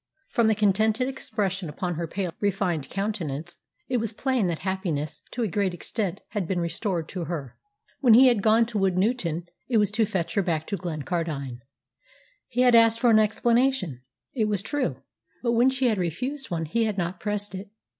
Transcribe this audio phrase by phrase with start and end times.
[0.29, 3.57] From the contented expression upon her pale, refined countenance,
[3.87, 7.55] it was plain that happiness, to a great extent, had been restored to her.
[7.99, 11.59] When he had gone to Woodnewton it was to fetch her back to Glencardine.
[12.47, 14.01] He had asked for an explanation,
[14.33, 15.03] it was true;
[15.43, 17.69] but when she had refused one he had not pressed it.